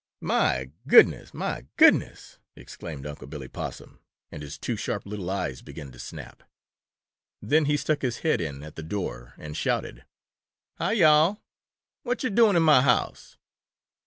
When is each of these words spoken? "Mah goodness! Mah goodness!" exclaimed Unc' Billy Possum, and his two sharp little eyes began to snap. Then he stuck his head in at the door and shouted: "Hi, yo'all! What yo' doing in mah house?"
"Mah 0.19 0.63
goodness! 0.87 1.31
Mah 1.31 1.61
goodness!" 1.77 2.39
exclaimed 2.55 3.05
Unc' 3.05 3.29
Billy 3.29 3.47
Possum, 3.47 3.99
and 4.31 4.41
his 4.41 4.57
two 4.57 4.75
sharp 4.75 5.05
little 5.05 5.29
eyes 5.29 5.61
began 5.61 5.91
to 5.91 5.99
snap. 5.99 6.41
Then 7.39 7.65
he 7.65 7.77
stuck 7.77 8.01
his 8.01 8.17
head 8.25 8.41
in 8.41 8.63
at 8.63 8.75
the 8.75 8.81
door 8.81 9.35
and 9.37 9.55
shouted: 9.55 10.03
"Hi, 10.79 10.93
yo'all! 10.93 11.43
What 12.01 12.23
yo' 12.23 12.31
doing 12.31 12.55
in 12.55 12.63
mah 12.63 12.81
house?" 12.81 13.37